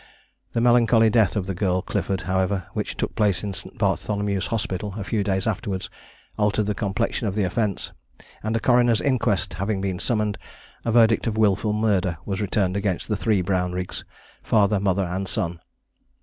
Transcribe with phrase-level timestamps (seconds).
[0.53, 3.77] The melancholy death of the girl Clifford, however, which took place in St.
[3.77, 5.91] Bartholomew's Hospital a few days afterwards,
[6.39, 7.91] altered the complexion of the offence;
[8.41, 10.39] and a Coroner's Inquest having been summoned,
[10.83, 14.03] a verdict of wilful murder was returned against the three Brownriggs,
[14.41, 15.59] father, mother, and son.